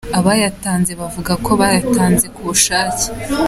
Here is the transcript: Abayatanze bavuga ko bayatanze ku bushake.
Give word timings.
Abayatanze 0.19 0.91
bavuga 1.01 1.33
ko 1.45 1.51
bayatanze 1.61 2.25
ku 2.35 2.41
bushake. 2.47 3.05